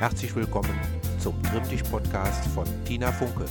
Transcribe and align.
Herzlich 0.00 0.34
willkommen 0.34 0.76
zum 1.20 1.40
Trimm 1.44 1.68
dich 1.68 1.84
Podcast 1.84 2.44
von 2.48 2.66
Tina 2.84 3.12
Funke. 3.12 3.44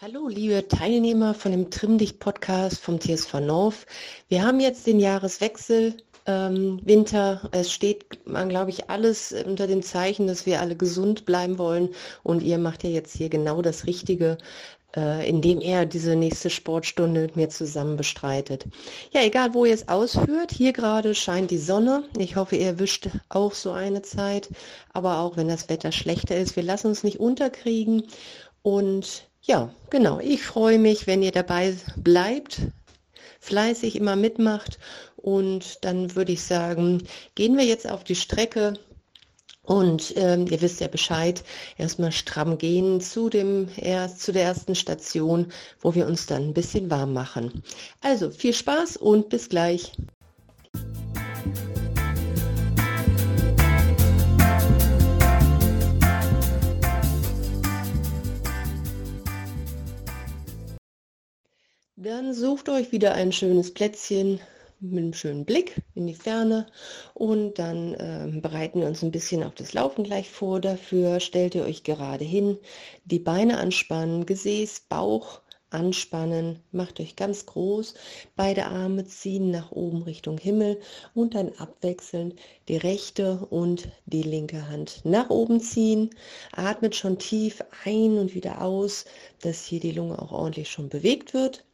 Hallo, 0.00 0.28
liebe 0.28 0.68
Teilnehmer 0.68 1.34
von 1.34 1.50
dem 1.50 1.68
Trimm 1.68 1.98
dich 1.98 2.20
Podcast 2.20 2.80
vom 2.80 3.00
TSV 3.00 3.40
North. 3.40 3.86
Wir 4.28 4.44
haben 4.44 4.60
jetzt 4.60 4.86
den 4.86 5.00
Jahreswechsel. 5.00 5.96
Ähm, 6.26 6.80
Winter, 6.84 7.48
es 7.50 7.72
steht, 7.72 8.24
glaube 8.24 8.70
ich, 8.70 8.88
alles 8.88 9.32
unter 9.32 9.66
dem 9.66 9.82
Zeichen, 9.82 10.28
dass 10.28 10.46
wir 10.46 10.60
alle 10.60 10.76
gesund 10.76 11.24
bleiben 11.24 11.58
wollen. 11.58 11.88
Und 12.22 12.44
ihr 12.44 12.58
macht 12.58 12.84
ja 12.84 12.90
jetzt 12.90 13.16
hier 13.16 13.28
genau 13.28 13.62
das 13.62 13.86
Richtige 13.86 14.38
äh, 14.96 15.28
indem 15.28 15.60
er 15.60 15.86
diese 15.86 16.16
nächste 16.16 16.50
Sportstunde 16.50 17.22
mit 17.22 17.36
mir 17.36 17.48
zusammen 17.48 17.96
bestreitet. 17.96 18.66
Ja, 19.12 19.22
egal 19.22 19.54
wo 19.54 19.64
ihr 19.64 19.74
es 19.74 19.88
ausführt, 19.88 20.52
hier 20.52 20.72
gerade 20.72 21.14
scheint 21.14 21.50
die 21.50 21.58
Sonne. 21.58 22.04
Ich 22.18 22.36
hoffe, 22.36 22.56
ihr 22.56 22.66
erwischt 22.66 23.08
auch 23.28 23.54
so 23.54 23.72
eine 23.72 24.02
Zeit. 24.02 24.48
Aber 24.92 25.20
auch 25.20 25.36
wenn 25.36 25.48
das 25.48 25.68
Wetter 25.68 25.92
schlechter 25.92 26.36
ist, 26.36 26.56
wir 26.56 26.62
lassen 26.62 26.88
uns 26.88 27.04
nicht 27.04 27.20
unterkriegen. 27.20 28.04
Und 28.62 29.24
ja, 29.42 29.70
genau, 29.90 30.20
ich 30.20 30.42
freue 30.42 30.78
mich, 30.78 31.06
wenn 31.06 31.22
ihr 31.22 31.32
dabei 31.32 31.74
bleibt, 31.96 32.60
fleißig 33.40 33.96
immer 33.96 34.16
mitmacht. 34.16 34.78
Und 35.16 35.84
dann 35.84 36.14
würde 36.14 36.32
ich 36.32 36.42
sagen, 36.42 37.02
gehen 37.34 37.56
wir 37.56 37.64
jetzt 37.64 37.88
auf 37.88 38.04
die 38.04 38.14
Strecke 38.14 38.74
und 39.64 40.14
ähm, 40.16 40.46
ihr 40.50 40.60
wisst 40.60 40.80
ja 40.80 40.88
Bescheid, 40.88 41.44
erstmal 41.78 42.12
stramm 42.12 42.58
gehen 42.58 43.00
zu, 43.00 43.28
dem, 43.28 43.68
erst, 43.76 44.20
zu 44.20 44.32
der 44.32 44.42
ersten 44.42 44.74
Station, 44.74 45.52
wo 45.80 45.94
wir 45.94 46.06
uns 46.06 46.26
dann 46.26 46.48
ein 46.48 46.54
bisschen 46.54 46.90
warm 46.90 47.12
machen. 47.12 47.62
Also 48.00 48.30
viel 48.30 48.54
Spaß 48.54 48.96
und 48.96 49.28
bis 49.28 49.48
gleich. 49.48 49.92
Dann 61.96 62.34
sucht 62.34 62.68
euch 62.68 62.90
wieder 62.90 63.14
ein 63.14 63.30
schönes 63.30 63.72
Plätzchen, 63.72 64.40
mit 64.82 64.98
einem 64.98 65.14
schönen 65.14 65.44
Blick 65.44 65.80
in 65.94 66.06
die 66.06 66.14
Ferne 66.14 66.66
und 67.14 67.58
dann 67.58 67.94
äh, 67.94 68.40
bereiten 68.40 68.80
wir 68.80 68.88
uns 68.88 69.02
ein 69.02 69.12
bisschen 69.12 69.44
auf 69.44 69.54
das 69.54 69.72
Laufen 69.72 70.02
gleich 70.04 70.28
vor. 70.28 70.60
Dafür 70.60 71.20
stellt 71.20 71.54
ihr 71.54 71.64
euch 71.64 71.84
gerade 71.84 72.24
hin, 72.24 72.58
die 73.04 73.20
Beine 73.20 73.58
anspannen, 73.58 74.26
Gesäß, 74.26 74.86
Bauch 74.88 75.40
anspannen, 75.70 76.58
macht 76.72 77.00
euch 77.00 77.16
ganz 77.16 77.46
groß, 77.46 77.94
beide 78.36 78.66
Arme 78.66 79.06
ziehen 79.06 79.50
nach 79.50 79.70
oben 79.72 80.02
Richtung 80.02 80.36
Himmel 80.36 80.80
und 81.14 81.34
dann 81.34 81.52
abwechselnd 81.56 82.34
die 82.68 82.76
rechte 82.76 83.46
und 83.50 83.88
die 84.06 84.22
linke 84.22 84.68
Hand 84.68 85.00
nach 85.04 85.30
oben 85.30 85.60
ziehen. 85.60 86.10
Atmet 86.52 86.96
schon 86.96 87.18
tief 87.18 87.62
ein 87.84 88.18
und 88.18 88.34
wieder 88.34 88.60
aus, 88.60 89.04
dass 89.40 89.64
hier 89.64 89.80
die 89.80 89.92
Lunge 89.92 90.20
auch 90.20 90.32
ordentlich 90.32 90.70
schon 90.70 90.88
bewegt 90.88 91.32
wird. 91.32 91.64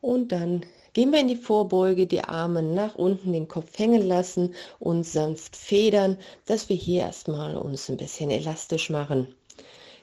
Und 0.00 0.32
dann 0.32 0.66
Gehen 0.94 1.10
wir 1.10 1.20
in 1.20 1.28
die 1.28 1.36
Vorbeuge, 1.36 2.06
die 2.06 2.22
Arme 2.22 2.62
nach 2.62 2.94
unten, 2.96 3.32
den 3.32 3.48
Kopf 3.48 3.78
hängen 3.78 4.06
lassen 4.06 4.54
und 4.78 5.04
sanft 5.04 5.56
federn, 5.56 6.18
dass 6.44 6.68
wir 6.68 6.76
hier 6.76 7.02
erstmal 7.02 7.56
uns 7.56 7.88
ein 7.88 7.96
bisschen 7.96 8.30
elastisch 8.30 8.90
machen. 8.90 9.34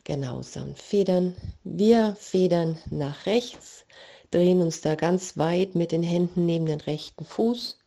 Genau, 0.03 0.41
sanft 0.41 0.81
federn. 0.81 1.35
Wir 1.63 2.15
federn 2.19 2.79
nach 2.89 3.27
rechts, 3.27 3.85
drehen 4.31 4.61
uns 4.61 4.81
da 4.81 4.95
ganz 4.95 5.37
weit 5.37 5.75
mit 5.75 5.91
den 5.91 6.01
Händen 6.01 6.47
neben 6.47 6.65
den 6.65 6.81
rechten 6.81 7.23
Fuß 7.23 7.77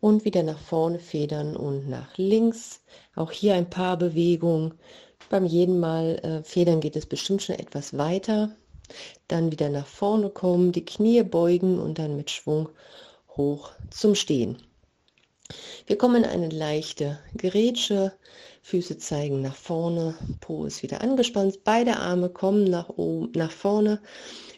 und 0.00 0.26
wieder 0.26 0.42
nach 0.42 0.58
vorne 0.58 0.98
federn 0.98 1.56
und 1.56 1.88
nach 1.88 2.18
links. 2.18 2.82
Auch 3.14 3.32
hier 3.32 3.54
ein 3.54 3.70
paar 3.70 3.96
Bewegungen. 3.96 4.74
Beim 5.30 5.46
jeden 5.46 5.80
Mal 5.80 6.18
äh, 6.22 6.42
federn 6.42 6.80
geht 6.80 6.96
es 6.96 7.06
bestimmt 7.06 7.42
schon 7.42 7.56
etwas 7.56 7.96
weiter. 7.96 8.50
Dann 9.28 9.52
wieder 9.52 9.68
nach 9.68 9.86
vorne 9.86 10.30
kommen, 10.30 10.72
die 10.72 10.84
Knie 10.84 11.22
beugen 11.22 11.78
und 11.78 11.98
dann 11.98 12.16
mit 12.16 12.30
Schwung 12.30 12.68
hoch 13.36 13.72
zum 13.90 14.14
Stehen. 14.14 14.58
Wir 15.86 15.96
kommen 15.96 16.24
in 16.24 16.30
eine 16.30 16.50
leichte 16.50 17.18
Gerätsche, 17.34 18.12
Füße 18.62 18.98
zeigen 18.98 19.40
nach 19.40 19.54
vorne, 19.54 20.14
Po 20.40 20.66
ist 20.66 20.82
wieder 20.82 21.00
angespannt, 21.00 21.64
beide 21.64 21.96
Arme 21.96 22.28
kommen 22.28 22.64
nach 22.64 22.90
oben, 22.90 23.32
nach 23.34 23.50
vorne, 23.50 24.02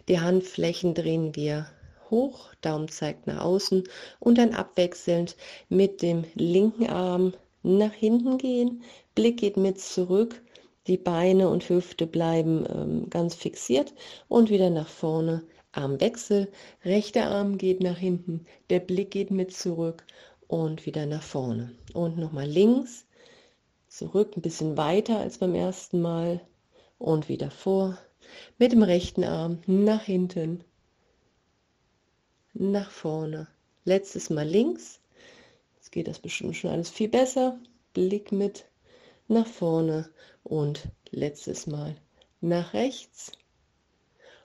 die 0.09 0.19
Handflächen 0.19 0.95
drehen 0.95 1.37
wir 1.37 1.67
hoch, 2.11 2.53
Daumen 2.61 2.89
zeigt 2.89 3.29
nach 3.29 3.41
außen 3.41 3.85
und 4.19 4.39
dann 4.39 4.53
abwechselnd 4.53 5.37
mit 5.69 6.03
dem 6.03 6.25
linken 6.35 6.89
Arm 6.89 7.35
nach 7.63 7.93
hinten 7.93 8.39
gehen, 8.39 8.83
Blick 9.15 9.39
geht 9.39 9.57
mit 9.57 9.81
zurück, 9.81 10.43
die 10.87 10.97
Beine 10.97 11.49
und 11.49 11.69
Hüfte 11.69 12.07
bleiben 12.07 12.67
ähm, 12.69 13.11
ganz 13.11 13.35
fixiert 13.35 13.95
und 14.29 14.51
wieder 14.51 14.71
nach 14.71 14.89
vorne. 14.89 15.45
Armwechsel, 15.73 16.51
rechter 16.85 17.29
Arm 17.29 17.57
geht 17.57 17.81
nach 17.81 17.99
hinten, 17.99 18.45
der 18.71 18.81
Blick 18.81 19.13
geht 19.13 19.31
mit 19.31 19.53
zurück 19.55 20.05
und 20.49 20.85
wieder 20.85 21.07
nach 21.07 21.23
vorne. 21.23 21.73
Und 21.95 22.19
nochmal 22.19 22.49
links, 22.49 23.07
zurück, 23.87 24.37
ein 24.37 24.43
bisschen 24.43 24.77
weiter 24.77 25.21
als 25.21 25.39
beim 25.39 25.55
ersten 25.55 26.01
Mal 26.01 26.41
und 26.99 27.29
wieder 27.29 27.51
vor. 27.51 27.99
Mit 28.59 28.73
dem 28.73 28.83
rechten 28.83 29.25
Arm 29.25 29.61
nach 29.67 30.03
hinten, 30.03 30.65
nach 32.53 32.91
vorne. 32.91 33.47
Letztes 33.85 34.29
Mal 34.31 34.47
links. 34.47 35.01
Jetzt 35.77 35.93
geht 35.93 36.09
das 36.09 36.19
bestimmt 36.19 36.57
schon 36.57 36.71
alles 36.71 36.91
viel 36.91 37.09
besser. 37.09 37.59
Blick 37.93 38.33
mit 38.33 38.65
nach 39.31 39.47
vorne 39.47 40.11
und 40.43 40.89
letztes 41.11 41.67
Mal 41.67 41.97
nach 42.41 42.75
rechts 42.75 43.33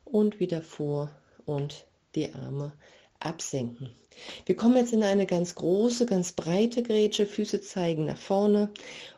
und 0.03 0.39
wieder 0.39 0.61
vor 0.61 1.09
und 1.45 1.87
die 2.13 2.31
Arme 2.33 2.71
absenken. 3.19 3.89
Wir 4.45 4.55
kommen 4.55 4.77
jetzt 4.77 4.93
in 4.93 5.03
eine 5.03 5.25
ganz 5.25 5.55
große, 5.55 6.05
ganz 6.05 6.31
breite 6.31 6.83
Grätsche, 6.83 7.25
Füße 7.25 7.61
zeigen 7.61 8.05
nach 8.05 8.17
vorne 8.17 8.69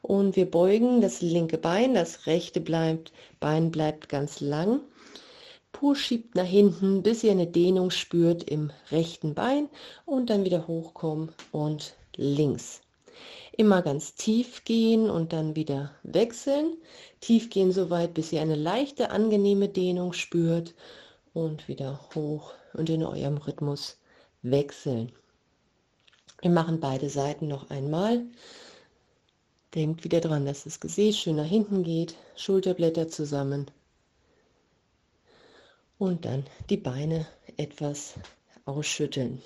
und 0.02 0.36
wir 0.36 0.50
beugen 0.50 1.02
das 1.02 1.22
linke 1.22 1.58
Bein, 1.58 1.94
das 1.94 2.26
rechte 2.26 2.62
bleibt, 2.62 3.12
Bein 3.40 3.70
bleibt 3.70 4.10
ganz 4.10 4.40
lang. 4.40 4.80
Po 5.74 5.94
schiebt 5.94 6.36
nach 6.36 6.46
hinten, 6.46 7.04
bis 7.04 7.24
ihr 7.24 7.32
eine 7.32 7.46
Dehnung 7.46 7.92
spürt 7.92 8.50
im 8.50 8.72
rechten 8.90 9.36
Bein 9.36 9.70
und 10.06 10.30
dann 10.30 10.46
wieder 10.46 10.66
hochkommen 10.68 11.32
und 11.52 11.96
links. 12.16 12.82
Immer 13.58 13.82
ganz 13.82 14.14
tief 14.14 14.64
gehen 14.66 15.10
und 15.10 15.34
dann 15.34 15.56
wieder 15.56 15.92
wechseln. 16.04 16.78
Tief 17.22 17.50
gehen 17.50 17.72
so 17.72 17.90
weit, 17.90 18.14
bis 18.14 18.32
ihr 18.32 18.42
eine 18.42 18.56
leichte, 18.56 19.10
angenehme 19.10 19.68
Dehnung 19.68 20.14
spürt 20.14 20.76
und 21.34 21.68
wieder 21.68 22.00
hoch 22.14 22.54
und 22.74 22.90
in 22.92 23.04
eurem 23.04 23.38
Rhythmus 23.38 23.98
wechseln. 24.44 25.12
Wir 26.42 26.52
machen 26.52 26.80
beide 26.80 27.10
Seiten 27.10 27.48
noch 27.48 27.72
einmal. 27.72 28.26
Denkt 29.74 30.04
wieder 30.04 30.22
dran, 30.22 30.46
dass 30.46 30.66
das 30.66 30.80
Gesäß 30.80 31.18
schön 31.18 31.38
nach 31.38 31.46
hinten 31.46 31.84
geht, 31.84 32.16
Schulterblätter 32.36 33.08
zusammen 33.08 33.66
und 35.98 36.26
dann 36.26 36.46
die 36.70 36.78
Beine 36.78 37.26
etwas 37.58 38.14
ausschütteln. 38.66 39.42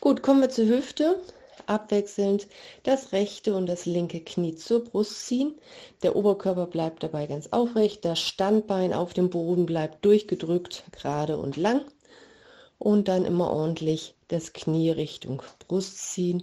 Gut, 0.00 0.22
kommen 0.22 0.40
wir 0.40 0.50
zur 0.50 0.66
Hüfte 0.66 1.20
abwechselnd 1.66 2.46
das 2.82 3.12
rechte 3.12 3.54
und 3.54 3.66
das 3.66 3.86
linke 3.86 4.20
Knie 4.20 4.54
zur 4.54 4.84
Brust 4.84 5.26
ziehen. 5.26 5.54
Der 6.02 6.16
Oberkörper 6.16 6.66
bleibt 6.66 7.02
dabei 7.02 7.26
ganz 7.26 7.48
aufrecht, 7.52 8.04
das 8.04 8.20
Standbein 8.20 8.92
auf 8.92 9.14
dem 9.14 9.30
Boden 9.30 9.66
bleibt 9.66 10.04
durchgedrückt, 10.04 10.84
gerade 10.92 11.38
und 11.38 11.56
lang. 11.56 11.84
Und 12.78 13.08
dann 13.08 13.24
immer 13.24 13.50
ordentlich 13.50 14.14
das 14.28 14.52
Knie 14.52 14.90
Richtung 14.90 15.42
Brust 15.66 15.98
ziehen, 15.98 16.42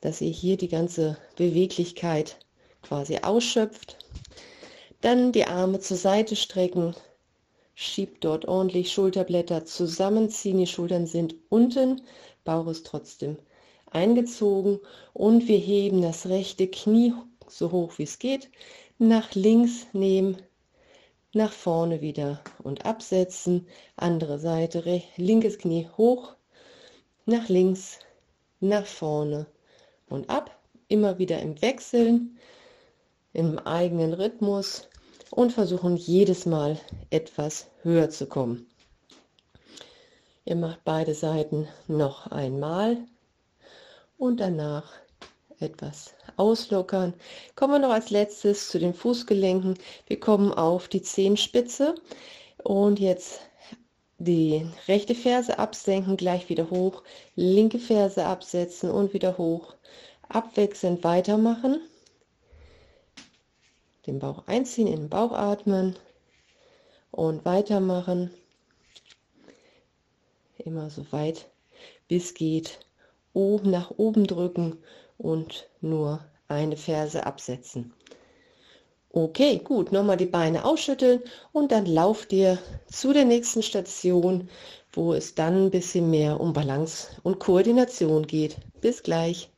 dass 0.00 0.20
ihr 0.20 0.30
hier 0.30 0.56
die 0.56 0.68
ganze 0.68 1.18
Beweglichkeit 1.36 2.36
quasi 2.82 3.18
ausschöpft. 3.18 3.98
Dann 5.00 5.32
die 5.32 5.44
Arme 5.44 5.80
zur 5.80 5.96
Seite 5.96 6.36
strecken, 6.36 6.94
schiebt 7.74 8.24
dort 8.24 8.46
ordentlich 8.46 8.90
Schulterblätter 8.90 9.66
zusammenziehen, 9.66 10.58
die 10.58 10.66
Schultern 10.66 11.06
sind 11.06 11.34
unten, 11.50 12.00
Bauch 12.44 12.68
ist 12.68 12.86
trotzdem 12.86 13.36
eingezogen 13.96 14.78
und 15.14 15.48
wir 15.48 15.58
heben 15.58 16.02
das 16.02 16.28
rechte 16.28 16.68
Knie 16.68 17.14
so 17.48 17.72
hoch 17.72 17.98
wie 17.98 18.04
es 18.04 18.18
geht, 18.18 18.50
nach 18.98 19.34
links 19.34 19.86
nehmen, 19.92 20.36
nach 21.32 21.52
vorne 21.52 22.00
wieder 22.00 22.40
und 22.62 22.84
absetzen, 22.84 23.66
andere 23.96 24.38
Seite, 24.38 25.02
linkes 25.16 25.58
Knie 25.58 25.88
hoch, 25.96 26.34
nach 27.24 27.48
links, 27.48 27.98
nach 28.60 28.86
vorne 28.86 29.46
und 30.08 30.30
ab, 30.30 30.58
immer 30.88 31.18
wieder 31.18 31.40
im 31.40 31.60
Wechseln, 31.60 32.38
im 33.32 33.58
eigenen 33.58 34.14
Rhythmus 34.14 34.88
und 35.30 35.52
versuchen 35.52 35.96
jedes 35.96 36.46
Mal 36.46 36.78
etwas 37.10 37.66
höher 37.82 38.08
zu 38.08 38.26
kommen. 38.26 38.66
Ihr 40.44 40.56
macht 40.56 40.84
beide 40.84 41.14
Seiten 41.14 41.66
noch 41.88 42.28
einmal 42.28 42.98
und 44.18 44.40
danach 44.40 44.92
etwas 45.58 46.14
auslockern. 46.36 47.14
Kommen 47.54 47.74
wir 47.74 47.78
noch 47.78 47.94
als 47.94 48.10
letztes 48.10 48.68
zu 48.68 48.78
den 48.78 48.94
Fußgelenken. 48.94 49.78
Wir 50.06 50.20
kommen 50.20 50.52
auf 50.52 50.88
die 50.88 51.02
Zehenspitze 51.02 51.94
und 52.62 52.98
jetzt 52.98 53.40
die 54.18 54.66
rechte 54.88 55.14
Ferse 55.14 55.58
absenken, 55.58 56.16
gleich 56.16 56.48
wieder 56.48 56.70
hoch, 56.70 57.02
linke 57.34 57.78
Ferse 57.78 58.24
absetzen 58.24 58.90
und 58.90 59.12
wieder 59.12 59.38
hoch, 59.38 59.74
abwechselnd 60.28 61.04
weitermachen. 61.04 61.80
Den 64.06 64.18
Bauch 64.18 64.46
einziehen, 64.46 64.86
in 64.86 65.00
den 65.00 65.08
Bauch 65.08 65.32
atmen 65.32 65.96
und 67.10 67.44
weitermachen. 67.44 68.32
Immer 70.58 70.90
so 70.90 71.10
weit 71.12 71.46
bis 72.08 72.34
geht. 72.34 72.85
Oben 73.36 73.70
nach 73.70 73.90
oben 73.98 74.26
drücken 74.26 74.78
und 75.18 75.68
nur 75.82 76.24
eine 76.48 76.78
Ferse 76.78 77.26
absetzen. 77.26 77.92
Okay, 79.10 79.60
gut, 79.62 79.92
nochmal 79.92 80.16
die 80.16 80.24
Beine 80.24 80.64
ausschütteln 80.64 81.20
und 81.52 81.70
dann 81.70 81.84
lauft 81.84 82.32
ihr 82.32 82.58
zu 82.90 83.12
der 83.12 83.26
nächsten 83.26 83.62
Station, 83.62 84.48
wo 84.90 85.12
es 85.12 85.34
dann 85.34 85.66
ein 85.66 85.70
bisschen 85.70 86.10
mehr 86.10 86.40
um 86.40 86.54
Balance 86.54 87.08
und 87.24 87.38
Koordination 87.38 88.26
geht. 88.26 88.56
Bis 88.80 89.02
gleich. 89.02 89.50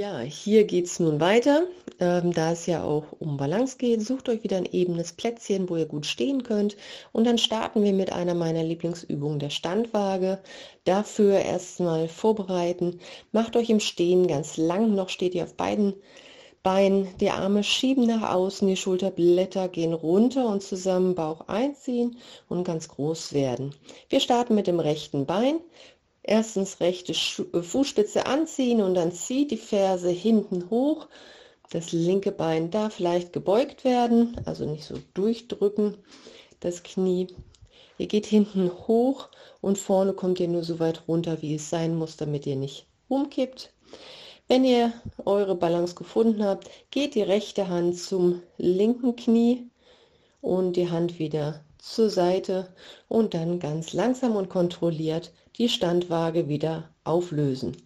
Ja, 0.00 0.20
hier 0.20 0.64
geht 0.64 0.86
es 0.86 0.98
nun 0.98 1.20
weiter. 1.20 1.64
Ähm, 1.98 2.32
da 2.32 2.52
es 2.52 2.64
ja 2.64 2.82
auch 2.82 3.04
um 3.18 3.36
Balance 3.36 3.76
geht, 3.76 4.00
sucht 4.00 4.30
euch 4.30 4.42
wieder 4.42 4.56
ein 4.56 4.64
ebenes 4.64 5.12
Plätzchen, 5.12 5.68
wo 5.68 5.76
ihr 5.76 5.84
gut 5.84 6.06
stehen 6.06 6.42
könnt. 6.42 6.78
Und 7.12 7.26
dann 7.26 7.36
starten 7.36 7.84
wir 7.84 7.92
mit 7.92 8.10
einer 8.10 8.32
meiner 8.32 8.64
Lieblingsübungen, 8.64 9.38
der 9.40 9.50
Standwaage. 9.50 10.38
Dafür 10.84 11.40
erstmal 11.40 12.08
vorbereiten. 12.08 12.98
Macht 13.32 13.56
euch 13.56 13.68
im 13.68 13.78
Stehen 13.80 14.26
ganz 14.26 14.56
lang. 14.56 14.94
Noch 14.94 15.10
steht 15.10 15.34
ihr 15.34 15.44
auf 15.44 15.52
beiden 15.54 15.92
Beinen. 16.62 17.08
Die 17.20 17.28
Arme 17.28 17.62
schieben 17.62 18.06
nach 18.06 18.32
außen, 18.32 18.66
die 18.68 18.76
Schulterblätter 18.76 19.68
gehen 19.68 19.92
runter 19.92 20.46
und 20.46 20.62
zusammen 20.62 21.14
Bauch 21.14 21.46
einziehen 21.46 22.16
und 22.48 22.64
ganz 22.64 22.88
groß 22.88 23.34
werden. 23.34 23.74
Wir 24.08 24.20
starten 24.20 24.54
mit 24.54 24.66
dem 24.66 24.80
rechten 24.80 25.26
Bein. 25.26 25.60
Erstens 26.30 26.78
rechte 26.78 27.12
äh, 27.12 27.60
Fußspitze 27.60 28.24
anziehen 28.24 28.80
und 28.82 28.94
dann 28.94 29.10
zieht 29.10 29.50
die 29.50 29.56
Ferse 29.56 30.10
hinten 30.10 30.70
hoch. 30.70 31.08
Das 31.70 31.90
linke 31.90 32.30
Bein 32.30 32.70
darf 32.70 33.00
leicht 33.00 33.32
gebeugt 33.32 33.82
werden, 33.82 34.40
also 34.44 34.64
nicht 34.64 34.84
so 34.84 34.94
durchdrücken, 35.14 35.96
das 36.60 36.84
Knie. 36.84 37.26
Ihr 37.98 38.06
geht 38.06 38.26
hinten 38.26 38.70
hoch 38.86 39.28
und 39.60 39.76
vorne 39.76 40.12
kommt 40.12 40.38
ihr 40.38 40.46
nur 40.46 40.62
so 40.62 40.78
weit 40.78 41.08
runter, 41.08 41.42
wie 41.42 41.56
es 41.56 41.68
sein 41.68 41.96
muss, 41.96 42.16
damit 42.16 42.46
ihr 42.46 42.56
nicht 42.56 42.86
umkippt. 43.08 43.72
Wenn 44.46 44.64
ihr 44.64 44.92
eure 45.24 45.56
Balance 45.56 45.96
gefunden 45.96 46.44
habt, 46.44 46.70
geht 46.92 47.16
die 47.16 47.22
rechte 47.22 47.66
Hand 47.66 47.98
zum 47.98 48.40
linken 48.56 49.16
Knie 49.16 49.68
und 50.40 50.74
die 50.74 50.90
Hand 50.90 51.18
wieder 51.18 51.64
zur 51.82 52.10
Seite 52.10 52.68
und 53.08 53.34
dann 53.34 53.58
ganz 53.58 53.92
langsam 53.92 54.36
und 54.36 54.48
kontrolliert 54.48 55.32
die 55.56 55.68
Standwaage 55.68 56.48
wieder 56.48 56.90
auflösen. 57.04 57.76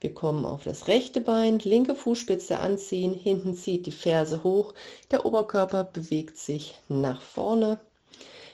Wir 0.00 0.14
kommen 0.14 0.44
auf 0.44 0.64
das 0.64 0.88
rechte 0.88 1.20
Bein, 1.20 1.58
linke 1.60 1.94
Fußspitze 1.94 2.58
anziehen, 2.58 3.14
hinten 3.14 3.54
zieht 3.54 3.86
die 3.86 3.92
Ferse 3.92 4.42
hoch, 4.42 4.74
der 5.10 5.24
Oberkörper 5.24 5.84
bewegt 5.84 6.38
sich 6.38 6.74
nach 6.88 7.20
vorne. 7.22 7.78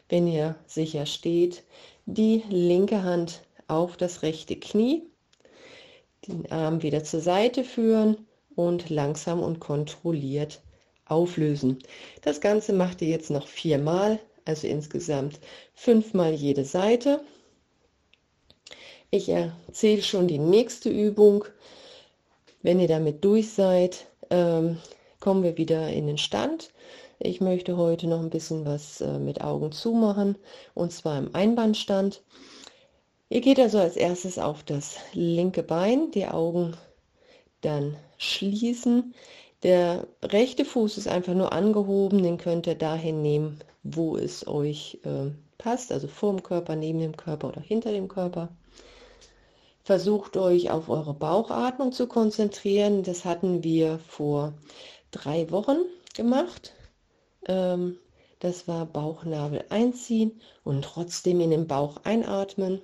Wenn 0.08 0.26
ihr 0.26 0.56
sicher 0.66 1.06
steht, 1.06 1.64
die 2.06 2.42
linke 2.48 3.02
Hand 3.02 3.42
auf 3.68 3.96
das 3.96 4.22
rechte 4.22 4.56
Knie, 4.56 5.02
den 6.26 6.50
Arm 6.50 6.82
wieder 6.82 7.04
zur 7.04 7.20
Seite 7.20 7.64
führen 7.64 8.26
und 8.54 8.90
langsam 8.90 9.40
und 9.40 9.60
kontrolliert 9.60 10.60
auflösen. 11.04 11.78
Das 12.22 12.40
Ganze 12.40 12.72
macht 12.72 13.00
ihr 13.02 13.08
jetzt 13.08 13.30
noch 13.30 13.46
viermal, 13.46 14.18
also 14.46 14.66
insgesamt 14.66 15.38
fünfmal 15.74 16.32
jede 16.32 16.64
Seite. 16.64 17.20
Ich 19.10 19.28
erzähle 19.28 20.02
schon 20.02 20.26
die 20.28 20.38
nächste 20.38 20.88
Übung. 20.88 21.44
Wenn 22.62 22.80
ihr 22.80 22.88
damit 22.88 23.24
durch 23.24 23.52
seid, 23.52 24.06
ähm, 24.30 24.78
kommen 25.20 25.42
wir 25.42 25.56
wieder 25.56 25.88
in 25.90 26.06
den 26.06 26.18
Stand. 26.18 26.70
Ich 27.18 27.40
möchte 27.40 27.76
heute 27.76 28.06
noch 28.06 28.20
ein 28.20 28.30
bisschen 28.30 28.66
was 28.66 29.00
äh, 29.00 29.18
mit 29.18 29.40
Augen 29.40 29.72
zumachen 29.72 30.36
und 30.74 30.92
zwar 30.92 31.18
im 31.18 31.34
Einbandstand. 31.34 32.22
Ihr 33.28 33.40
geht 33.40 33.58
also 33.58 33.78
als 33.78 33.96
erstes 33.96 34.38
auf 34.38 34.62
das 34.62 34.96
linke 35.12 35.62
Bein, 35.62 36.10
die 36.10 36.26
Augen 36.26 36.76
dann 37.62 37.96
schließen. 38.18 39.14
Der 39.62 40.06
rechte 40.22 40.64
Fuß 40.64 40.98
ist 40.98 41.08
einfach 41.08 41.34
nur 41.34 41.52
angehoben, 41.52 42.22
den 42.22 42.38
könnt 42.38 42.66
ihr 42.66 42.74
dahin 42.74 43.22
nehmen, 43.22 43.58
wo 43.94 44.16
es 44.16 44.46
euch 44.46 44.98
äh, 45.04 45.30
passt, 45.58 45.92
also 45.92 46.08
vor 46.08 46.32
dem 46.32 46.42
Körper, 46.42 46.76
neben 46.76 46.98
dem 46.98 47.16
Körper 47.16 47.48
oder 47.48 47.60
hinter 47.60 47.92
dem 47.92 48.08
Körper. 48.08 48.48
Versucht 49.84 50.36
euch 50.36 50.70
auf 50.70 50.88
eure 50.88 51.14
Bauchatmung 51.14 51.92
zu 51.92 52.08
konzentrieren. 52.08 53.04
Das 53.04 53.24
hatten 53.24 53.62
wir 53.62 54.00
vor 54.00 54.54
drei 55.12 55.50
Wochen 55.50 55.78
gemacht. 56.14 56.74
Ähm, 57.46 57.98
das 58.40 58.68
war 58.68 58.84
Bauchnabel 58.84 59.64
einziehen 59.70 60.40
und 60.64 60.84
trotzdem 60.84 61.40
in 61.40 61.50
den 61.50 61.66
Bauch 61.66 61.98
einatmen. 62.04 62.82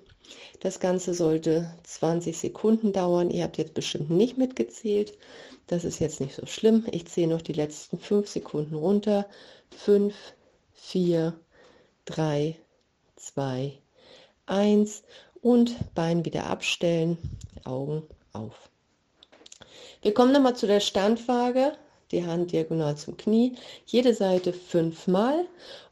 Das 0.61 0.81
Ganze 0.81 1.13
sollte 1.13 1.75
20 1.83 2.39
Sekunden 2.39 2.93
dauern. 2.93 3.31
Ihr 3.31 3.45
habt 3.45 3.59
jetzt 3.59 3.75
bestimmt 3.75 4.11
nicht 4.11 4.39
mitgezählt. 4.39 5.19
Das 5.67 5.85
ist 5.85 5.99
jetzt 5.99 6.21
nicht 6.21 6.35
so 6.35 6.47
schlimm. 6.47 6.87
Ich 6.91 7.07
zähle 7.07 7.35
noch 7.35 7.43
die 7.43 7.53
letzten 7.53 7.99
5 7.99 8.29
Sekunden 8.29 8.75
runter. 8.75 9.27
5, 9.77 10.15
4, 10.85 11.33
3, 12.05 12.57
2, 13.17 13.79
1 14.47 15.03
und 15.41 15.95
Bein 15.95 16.25
wieder 16.25 16.47
abstellen, 16.49 17.17
Augen 17.65 18.03
auf. 18.33 18.69
Wir 20.03 20.13
kommen 20.13 20.33
nochmal 20.33 20.57
zu 20.57 20.67
der 20.67 20.81
Standwaage, 20.81 21.73
die 22.11 22.27
Hand 22.27 22.53
diagonal 22.53 22.97
zum 22.97 23.17
Knie, 23.17 23.55
jede 23.87 24.13
Seite 24.13 24.53
fünfmal 24.53 25.47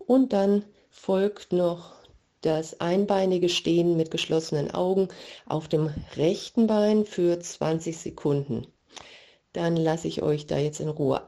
und 0.07 0.35
dann 0.35 0.65
folgt 0.91 1.53
noch 1.53 1.95
das 2.43 2.81
einbeinige 2.81 3.49
Stehen 3.49 3.97
mit 3.97 4.11
geschlossenen 4.11 4.73
Augen 4.73 5.09
auf 5.47 5.69
dem 5.69 5.95
rechten 6.17 6.67
Bein 6.67 7.07
für 7.07 7.39
20 7.39 7.97
Sekunden. 7.97 8.67
Dann 9.53 9.77
lasse 9.77 10.09
ich 10.09 10.21
euch 10.21 10.47
da 10.47 10.59
jetzt 10.59 10.81
in 10.81 10.89
Ruhe 10.89 11.27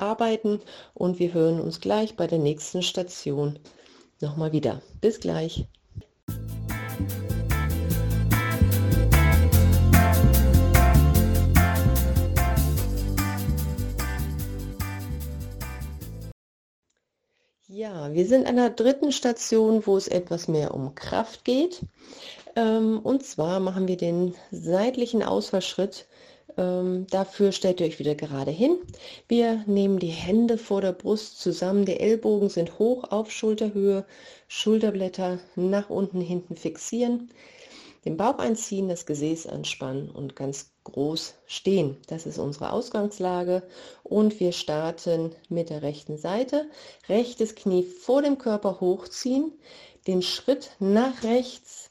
arbeiten 0.00 0.60
und 0.94 1.18
wir 1.18 1.32
hören 1.32 1.60
uns 1.60 1.80
gleich 1.80 2.16
bei 2.16 2.26
der 2.26 2.38
nächsten 2.38 2.82
Station 2.82 3.58
nochmal 4.20 4.52
wieder. 4.52 4.82
Bis 5.00 5.20
gleich. 5.20 5.66
Ja, 17.72 18.12
wir 18.12 18.26
sind 18.26 18.46
an 18.46 18.56
der 18.56 18.70
dritten 18.70 19.12
Station, 19.12 19.86
wo 19.86 19.96
es 19.96 20.08
etwas 20.08 20.48
mehr 20.48 20.74
um 20.74 20.94
Kraft 20.96 21.44
geht. 21.44 21.80
Ähm, 22.56 23.00
und 23.02 23.24
zwar 23.24 23.60
machen 23.60 23.88
wir 23.88 23.96
den 23.96 24.34
seitlichen 24.50 25.22
Ausfallschritt. 25.22 26.06
Ähm, 26.56 27.06
dafür 27.10 27.52
stellt 27.52 27.80
ihr 27.80 27.86
euch 27.86 27.98
wieder 27.98 28.14
gerade 28.14 28.50
hin. 28.50 28.76
Wir 29.28 29.62
nehmen 29.66 29.98
die 29.98 30.08
Hände 30.08 30.58
vor 30.58 30.80
der 30.80 30.92
Brust 30.92 31.40
zusammen. 31.40 31.84
Die 31.84 32.00
Ellbogen 32.00 32.48
sind 32.48 32.78
hoch 32.78 33.04
auf 33.10 33.30
Schulterhöhe. 33.30 34.04
Schulterblätter 34.48 35.38
nach 35.54 35.90
unten 35.90 36.20
hinten 36.20 36.56
fixieren 36.56 37.30
den 38.04 38.16
Bauch 38.16 38.38
einziehen, 38.38 38.88
das 38.88 39.06
Gesäß 39.06 39.46
anspannen 39.46 40.10
und 40.10 40.36
ganz 40.36 40.70
groß 40.84 41.34
stehen. 41.46 41.96
Das 42.06 42.26
ist 42.26 42.38
unsere 42.38 42.72
Ausgangslage 42.72 43.62
und 44.02 44.40
wir 44.40 44.52
starten 44.52 45.34
mit 45.48 45.70
der 45.70 45.82
rechten 45.82 46.16
Seite. 46.16 46.68
Rechtes 47.08 47.54
Knie 47.54 47.84
vor 47.84 48.22
dem 48.22 48.38
Körper 48.38 48.80
hochziehen, 48.80 49.52
den 50.06 50.22
Schritt 50.22 50.70
nach 50.78 51.22
rechts 51.22 51.89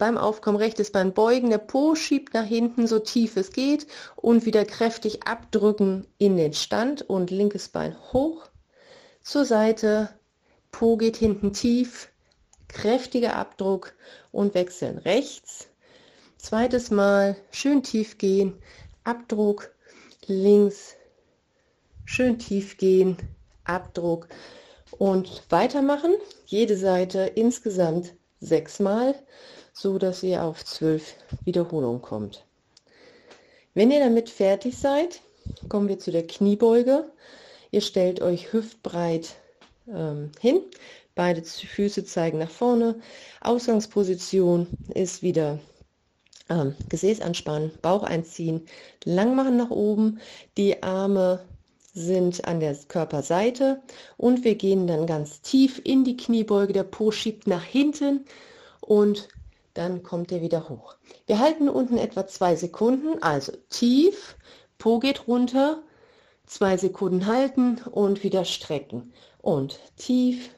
beim 0.00 0.18
Aufkommen 0.18 0.56
rechtes 0.56 0.90
Bein 0.90 1.12
beugen, 1.12 1.50
der 1.50 1.58
Po 1.58 1.94
schiebt 1.94 2.34
nach 2.34 2.46
hinten 2.46 2.88
so 2.88 2.98
tief 2.98 3.36
es 3.36 3.52
geht 3.52 3.86
und 4.16 4.46
wieder 4.46 4.64
kräftig 4.64 5.26
abdrücken 5.28 6.06
in 6.18 6.36
den 6.36 6.54
Stand 6.54 7.02
und 7.02 7.30
linkes 7.30 7.68
Bein 7.68 7.94
hoch. 8.12 8.48
Zur 9.22 9.44
Seite, 9.44 10.08
Po 10.72 10.96
geht 10.96 11.16
hinten 11.16 11.52
tief, 11.52 12.08
kräftiger 12.66 13.36
Abdruck 13.36 13.92
und 14.32 14.54
wechseln 14.54 14.98
rechts. 14.98 15.68
Zweites 16.38 16.90
Mal 16.90 17.36
schön 17.50 17.82
tief 17.82 18.16
gehen, 18.16 18.54
Abdruck, 19.04 19.70
links, 20.26 20.96
schön 22.06 22.38
tief 22.38 22.78
gehen, 22.78 23.18
Abdruck. 23.64 24.28
Und 24.98 25.42
weitermachen. 25.50 26.14
Jede 26.46 26.76
Seite 26.76 27.20
insgesamt 27.34 28.14
sechsmal, 28.40 29.14
so 29.72 29.98
dass 29.98 30.22
ihr 30.22 30.42
auf 30.42 30.64
zwölf 30.64 31.14
Wiederholungen 31.44 32.02
kommt. 32.02 32.44
Wenn 33.74 33.90
ihr 33.90 34.00
damit 34.00 34.28
fertig 34.28 34.76
seid, 34.76 35.20
kommen 35.68 35.88
wir 35.88 35.98
zu 35.98 36.10
der 36.10 36.26
Kniebeuge. 36.26 37.10
Ihr 37.70 37.80
stellt 37.80 38.20
euch 38.20 38.52
hüftbreit 38.52 39.36
ähm, 39.88 40.32
hin, 40.40 40.60
beide 41.14 41.42
Füße 41.42 42.04
zeigen 42.04 42.38
nach 42.38 42.50
vorne. 42.50 42.96
Ausgangsposition 43.40 44.66
ist 44.94 45.22
wieder 45.22 45.58
ähm, 46.48 46.74
Gesäß 46.88 47.20
anspannen, 47.20 47.70
Bauch 47.80 48.02
einziehen, 48.02 48.66
lang 49.04 49.34
machen 49.34 49.56
nach 49.56 49.70
oben, 49.70 50.20
die 50.56 50.82
Arme 50.82 51.40
sind 51.92 52.44
an 52.44 52.60
der 52.60 52.74
Körperseite 52.88 53.80
und 54.16 54.44
wir 54.44 54.54
gehen 54.54 54.86
dann 54.86 55.06
ganz 55.06 55.40
tief 55.40 55.80
in 55.84 56.04
die 56.04 56.16
Kniebeuge. 56.16 56.72
Der 56.72 56.84
Po 56.84 57.10
schiebt 57.10 57.46
nach 57.46 57.64
hinten 57.64 58.24
und 58.80 59.28
dann 59.80 60.02
kommt 60.02 60.30
er 60.30 60.42
wieder 60.42 60.68
hoch. 60.68 60.96
Wir 61.26 61.38
halten 61.38 61.70
unten 61.70 61.96
etwa 61.96 62.26
zwei 62.26 62.54
Sekunden, 62.54 63.22
also 63.22 63.52
tief, 63.70 64.36
Po 64.76 64.98
geht 64.98 65.26
runter, 65.26 65.82
zwei 66.44 66.76
Sekunden 66.76 67.24
halten 67.24 67.80
und 67.90 68.22
wieder 68.22 68.44
strecken 68.44 69.14
und 69.40 69.80
tief 69.96 70.50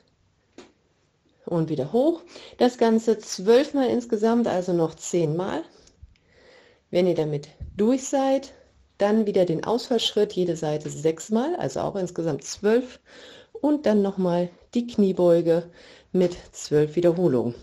und 1.47 1.69
wieder 1.69 1.93
hoch. 1.93 2.23
Das 2.59 2.79
Ganze 2.79 3.17
zwölfmal 3.19 3.89
insgesamt, 3.91 4.49
also 4.49 4.73
noch 4.73 4.97
zehnmal. 4.97 5.63
Wenn 6.91 7.07
ihr 7.07 7.15
damit 7.15 7.49
durch 7.77 8.03
seid, 8.03 8.53
dann 8.99 9.25
wieder 9.25 9.45
den 9.45 9.63
Ausfallschritt, 9.63 10.33
jede 10.33 10.57
Seite 10.57 10.91
sechsmal, 10.91 11.55
also 11.55 11.79
auch 11.79 11.95
insgesamt 11.95 12.43
zwölf. 12.43 12.99
Und 13.53 13.87
dann 13.87 14.03
nochmal 14.03 14.51
die 14.75 14.89
Kniebeuge 14.89 15.71
mit 16.13 16.37
zwölf 16.53 16.97
Wiederholungen. 16.97 17.55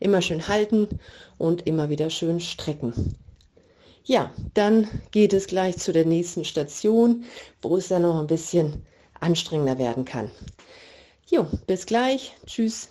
Immer 0.00 0.22
schön 0.22 0.46
halten 0.48 0.88
und 1.38 1.66
immer 1.66 1.88
wieder 1.88 2.10
schön 2.10 2.40
strecken. 2.40 3.16
Ja, 4.04 4.30
dann 4.52 4.88
geht 5.10 5.32
es 5.32 5.46
gleich 5.46 5.78
zu 5.78 5.92
der 5.92 6.04
nächsten 6.04 6.44
Station, 6.44 7.24
wo 7.62 7.76
es 7.76 7.88
dann 7.88 8.02
noch 8.02 8.20
ein 8.20 8.26
bisschen 8.26 8.84
anstrengender 9.18 9.78
werden 9.78 10.04
kann. 10.04 10.30
Jo, 11.26 11.46
bis 11.66 11.86
gleich. 11.86 12.34
Tschüss. 12.46 12.90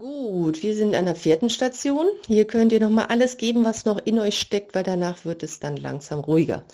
Gut, 0.00 0.62
wir 0.62 0.74
sind 0.74 0.94
an 0.94 1.04
der 1.04 1.14
vierten 1.14 1.50
Station. 1.50 2.06
Hier 2.26 2.46
könnt 2.46 2.72
ihr 2.72 2.80
noch 2.80 2.88
mal 2.88 3.04
alles 3.04 3.36
geben, 3.36 3.66
was 3.66 3.84
noch 3.84 3.98
in 4.02 4.18
euch 4.18 4.40
steckt, 4.40 4.74
weil 4.74 4.82
danach 4.82 5.26
wird 5.26 5.42
es 5.42 5.60
dann 5.60 5.76
langsam 5.76 6.20
ruhiger. 6.20 6.64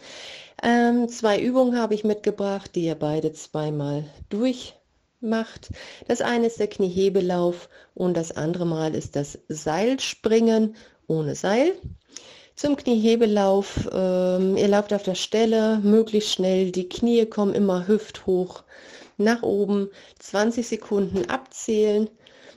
Ähm, 0.62 1.08
zwei 1.08 1.40
Übungen 1.40 1.76
habe 1.76 1.94
ich 1.94 2.04
mitgebracht, 2.04 2.76
die 2.76 2.84
ihr 2.84 2.94
beide 2.94 3.32
zweimal 3.32 4.04
durchmacht. 4.28 5.70
Das 6.06 6.20
eine 6.20 6.46
ist 6.46 6.60
der 6.60 6.68
Kniehebelauf 6.68 7.68
und 7.94 8.16
das 8.16 8.30
andere 8.30 8.64
Mal 8.64 8.94
ist 8.94 9.16
das 9.16 9.40
Seilspringen 9.48 10.76
ohne 11.08 11.34
Seil. 11.34 11.72
Zum 12.54 12.76
Kniehebelauf, 12.76 13.88
ähm, 13.92 14.56
ihr 14.56 14.68
lauft 14.68 14.92
auf 14.92 15.02
der 15.02 15.16
Stelle, 15.16 15.80
möglichst 15.82 16.30
schnell, 16.30 16.70
die 16.70 16.88
Knie 16.88 17.26
kommen 17.26 17.56
immer 17.56 17.88
hüfthoch 17.88 18.62
nach 19.16 19.42
oben, 19.42 19.90
20 20.20 20.64
Sekunden 20.64 21.28
abzählen 21.28 22.08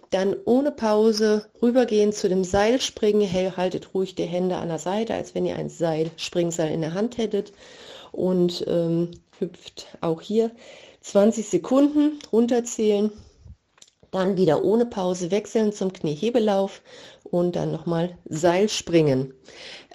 dann 0.10 0.36
ohne 0.46 0.72
Pause 0.72 1.46
rübergehen 1.62 2.14
zu 2.14 2.30
dem 2.30 2.44
Seilspringen. 2.44 3.28
Hey, 3.28 3.52
haltet 3.56 3.94
ruhig 3.94 4.16
die 4.16 4.24
Hände 4.24 4.58
an 4.58 4.70
der 4.70 4.80
Seite, 4.80 5.14
als 5.14 5.36
wenn 5.36 5.46
ihr 5.46 5.56
ein 5.56 5.70
Seil, 5.70 6.12
Springseil 6.18 6.72
in 6.74 6.82
der 6.82 6.94
Hand 6.94 7.18
hättet. 7.18 7.54
Und 8.12 8.66
ähm, 8.68 9.12
hüpft 9.40 9.88
auch 10.02 10.22
hier 10.22 10.52
20 11.02 11.48
Sekunden 11.48 12.20
runterzählen. 12.32 13.12
Dann 14.12 14.38
wieder 14.38 14.64
ohne 14.64 14.88
Pause 14.88 15.30
wechseln 15.30 15.72
zum 15.72 15.94
Kniehebelauf 15.94 16.82
und 17.24 17.56
dann 17.56 17.72
nochmal 17.72 18.18
Seilspringen. 18.26 19.34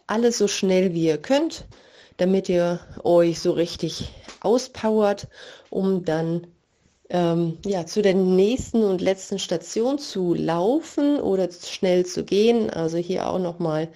Alles 0.06 0.38
so 0.38 0.46
schnell 0.46 0.92
wie 0.94 1.06
ihr 1.06 1.18
könnt, 1.18 1.66
damit 2.18 2.48
ihr 2.48 2.78
euch 3.02 3.40
so 3.40 3.52
richtig 3.52 4.12
auspowert, 4.40 5.26
um 5.70 6.04
dann 6.04 6.46
ähm, 7.14 7.58
ja, 7.64 7.86
zu 7.86 8.02
der 8.02 8.14
nächsten 8.14 8.82
und 8.82 9.00
letzten 9.00 9.38
Station 9.38 9.98
zu 10.00 10.34
laufen 10.34 11.20
oder 11.20 11.48
schnell 11.52 12.04
zu 12.04 12.24
gehen. 12.24 12.70
Also 12.70 12.98
hier 12.98 13.28
auch 13.28 13.38
nochmal 13.38 13.88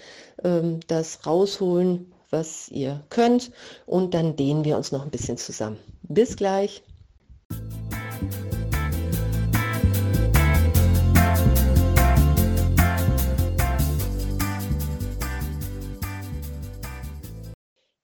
ähm, 0.45 0.79
das 0.87 1.27
rausholen, 1.27 2.13
was 2.31 2.69
ihr 2.69 3.03
könnt. 3.11 3.51
Und 3.87 4.15
dann 4.15 4.37
dehnen 4.37 4.65
wir 4.65 4.77
uns 4.77 4.93
noch 4.93 5.03
ein 5.03 5.11
bisschen 5.11 5.37
zusammen. 5.37 5.79
Bis 6.05 6.37
gleich. 6.37 6.85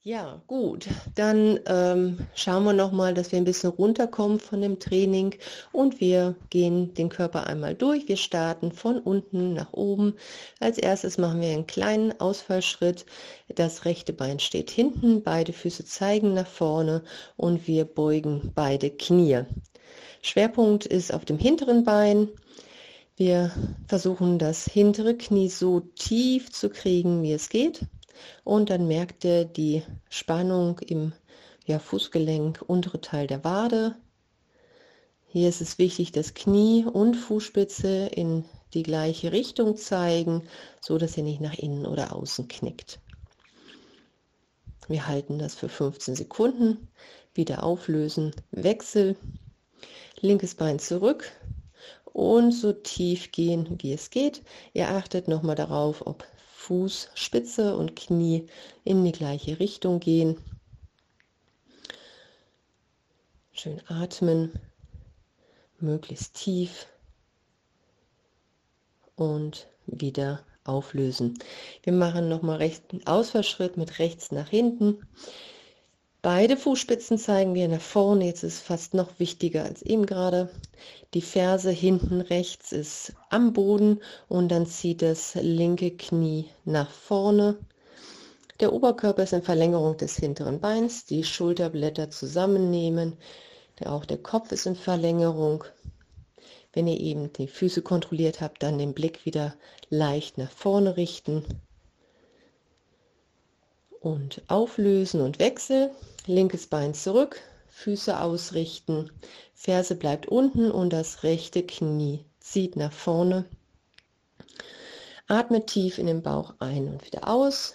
Ja, 0.07 0.43
gut. 0.49 0.87
Dann 1.15 1.61
ähm, 1.65 2.19
schauen 2.35 2.65
wir 2.65 2.75
noch 2.75 2.93
mal, 2.93 3.15
dass 3.15 3.33
wir 3.33 3.39
ein 3.39 3.47
bisschen 3.47 3.71
runterkommen 3.71 4.39
von 4.39 4.61
dem 4.61 4.79
Training 4.79 5.35
und 5.73 5.99
wir 5.99 6.35
gehen 6.51 6.93
den 6.93 7.09
Körper 7.09 7.47
einmal 7.47 7.75
durch. 7.75 8.07
Wir 8.07 8.19
starten 8.19 8.71
von 8.71 8.99
unten 8.99 9.55
nach 9.55 9.73
oben. 9.73 10.15
Als 10.61 10.77
erstes 10.77 11.17
machen 11.17 11.41
wir 11.41 11.49
einen 11.49 11.67
kleinen 11.67 12.21
Ausfallschritt. 12.21 13.07
Das 13.55 13.87
rechte 13.87 14.13
Bein 14.13 14.41
steht 14.41 14.71
hinten, 14.71 15.23
beide 15.23 15.55
Füße 15.55 15.87
zeigen 15.87 16.35
nach 16.35 16.49
vorne 16.49 17.03
und 17.39 17.67
wir 17.67 17.87
beugen 17.87 18.53
beide 18.55 18.91
Knie. 18.91 19.45
Schwerpunkt 20.21 20.85
ist 20.85 21.15
auf 21.15 21.25
dem 21.25 21.39
hinteren 21.39 21.83
Bein. 21.83 22.29
Wir 23.17 23.53
versuchen 23.89 24.39
das 24.39 24.67
hintere 24.67 25.17
Knie 25.17 25.49
so 25.49 25.81
tief 25.81 26.53
zu 26.53 26.69
kriegen, 26.69 27.23
wie 27.23 27.33
es 27.33 27.49
geht. 27.49 27.87
Und 28.45 28.71
dann 28.71 28.87
merkt 28.87 29.25
ihr 29.25 29.45
die 29.45 29.83
Spannung 30.09 30.79
im 30.81 31.13
ja, 31.67 31.79
Fußgelenk, 31.79 32.63
untere 32.67 33.01
Teil 33.01 33.27
der 33.27 33.45
Wade. 33.45 33.97
Hier 35.27 35.49
ist 35.49 35.61
es 35.61 35.79
wichtig, 35.79 36.13
dass 36.13 36.35
Knie 36.35 36.85
und 36.85 37.15
Fußspitze 37.15 38.07
in 38.07 38.45
die 38.75 38.83
gleiche 38.83 39.33
Richtung 39.33 39.77
zeigen, 39.77 40.43
so 40.81 40.99
dass 40.99 41.17
ihr 41.17 41.25
nicht 41.25 41.41
nach 41.41 41.55
innen 41.55 41.87
oder 41.87 42.15
außen 42.15 42.49
knickt. 42.49 43.01
Wir 44.89 45.07
halten 45.07 45.39
das 45.39 45.55
für 45.55 45.69
15 45.69 46.15
Sekunden, 46.15 46.89
wieder 47.33 47.63
auflösen, 47.63 48.35
Wechsel, 48.51 49.17
linkes 50.21 50.55
Bein 50.55 50.79
zurück 50.79 51.33
und 52.05 52.53
so 52.53 52.73
tief 52.73 53.33
gehen, 53.33 53.79
wie 53.81 53.93
es 53.93 54.11
geht. 54.11 54.43
Ihr 54.73 54.91
achtet 54.91 55.27
nochmal 55.27 55.57
darauf, 55.57 56.07
ob 56.07 56.25
Fußspitze 56.65 57.77
und 57.77 57.95
Knie 57.95 58.47
in 58.85 59.05
die 59.05 59.13
gleiche 59.13 59.61
Richtung 59.61 60.01
gehen. 60.01 60.39
Schön 63.53 63.83
atmen, 63.87 64.51
möglichst 65.79 66.35
tief 66.35 66.87
und 69.15 69.69
wieder 69.87 70.43
auflösen. 70.65 71.39
Wir 71.83 71.93
machen 71.93 72.31
nochmal 72.31 72.57
rechten 72.57 73.07
Ausfallschritt 73.07 73.77
mit 73.77 73.99
rechts 73.99 74.33
nach 74.33 74.49
hinten. 74.49 75.07
Beide 76.25 76.57
Fußspitzen 76.57 77.19
zeigen 77.19 77.55
wir 77.55 77.69
nach 77.69 77.83
vorne. 77.83 78.25
Jetzt 78.25 78.45
ist 78.45 78.61
fast 78.61 78.95
noch 78.95 79.19
wichtiger 79.19 79.63
als 79.63 79.83
eben 79.83 80.07
gerade. 80.07 80.49
Die 81.13 81.21
Ferse 81.21 81.71
hinten 81.71 82.23
rechts 82.23 82.73
ist 82.73 83.13
am 83.29 83.53
Boden 83.53 84.01
und 84.27 84.49
dann 84.49 84.65
zieht 84.65 85.03
das 85.03 85.35
linke 85.35 85.91
Knie 85.91 86.49
nach 86.65 86.91
vorne. 86.91 87.59
Der 88.59 88.73
Oberkörper 88.73 89.25
ist 89.25 89.35
in 89.35 89.43
Verlängerung 89.43 89.99
des 89.99 90.17
hinteren 90.17 90.61
Beins. 90.61 91.05
Die 91.05 91.25
Schulterblätter 91.25 92.09
zusammennehmen. 92.09 93.19
Auch 93.85 94.07
der 94.07 94.17
Kopf 94.17 94.51
ist 94.51 94.65
in 94.65 94.77
Verlängerung. 94.77 95.65
Wenn 96.73 96.87
ihr 96.87 97.01
eben 97.01 97.35
die 97.35 97.49
Füße 97.49 97.83
kontrolliert 97.83 98.41
habt, 98.41 98.63
dann 98.63 98.79
den 98.79 98.95
Blick 98.95 99.27
wieder 99.27 99.55
leicht 99.91 100.39
nach 100.39 100.51
vorne 100.51 100.97
richten 100.97 101.45
und 104.05 104.43
auflösen 104.49 105.21
und 105.21 105.39
wechseln. 105.39 105.91
Linkes 106.27 106.67
Bein 106.67 106.95
zurück, 106.95 107.41
Füße 107.69 108.21
ausrichten, 108.21 109.11
Ferse 109.55 109.95
bleibt 109.95 110.27
unten 110.27 110.71
und 110.71 110.91
das 110.91 111.23
rechte 111.23 111.63
Knie 111.65 112.25
zieht 112.39 112.77
nach 112.77 112.93
vorne. 112.93 113.47
Atme 115.27 115.65
tief 115.65 115.99
in 115.99 116.07
den 116.07 116.23
Bauch 116.23 116.55
ein 116.59 116.87
und 116.87 117.07
wieder 117.07 117.29
aus. 117.29 117.75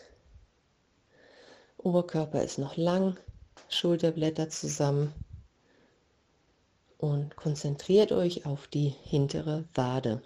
Oberkörper 1.78 2.44
ist 2.44 2.60
noch 2.60 2.78
lang, 2.78 3.18
Schulterblätter 3.70 4.50
zusammen 4.50 5.14
und 7.00 7.36
konzentriert 7.36 8.12
euch 8.12 8.46
auf 8.46 8.68
die 8.68 8.90
hintere 8.90 9.66
Wade. 9.74 10.22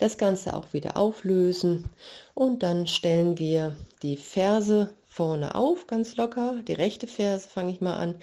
Das 0.00 0.16
Ganze 0.16 0.54
auch 0.54 0.72
wieder 0.72 0.96
auflösen 0.96 1.90
und 2.32 2.62
dann 2.62 2.86
stellen 2.86 3.38
wir 3.38 3.76
die 4.02 4.16
Ferse 4.16 4.94
vorne 5.08 5.54
auf, 5.54 5.86
ganz 5.86 6.16
locker. 6.16 6.62
Die 6.66 6.72
rechte 6.72 7.06
Ferse 7.06 7.46
fange 7.46 7.72
ich 7.72 7.82
mal 7.82 7.98
an. 7.98 8.14